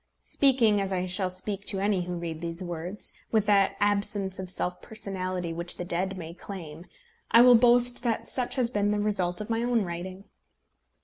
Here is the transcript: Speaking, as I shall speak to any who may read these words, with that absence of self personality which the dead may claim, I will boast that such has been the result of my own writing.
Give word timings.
Speaking, 0.23 0.81
as 0.81 0.91
I 0.91 1.05
shall 1.05 1.29
speak 1.29 1.67
to 1.67 1.79
any 1.79 2.05
who 2.05 2.13
may 2.15 2.19
read 2.29 2.41
these 2.41 2.63
words, 2.63 3.13
with 3.31 3.45
that 3.45 3.75
absence 3.79 4.39
of 4.39 4.49
self 4.49 4.81
personality 4.81 5.53
which 5.53 5.77
the 5.77 5.85
dead 5.85 6.17
may 6.17 6.33
claim, 6.33 6.87
I 7.29 7.43
will 7.43 7.53
boast 7.53 8.01
that 8.01 8.27
such 8.27 8.55
has 8.55 8.71
been 8.71 8.89
the 8.89 8.99
result 8.99 9.41
of 9.41 9.49
my 9.51 9.61
own 9.61 9.83
writing. 9.83 10.23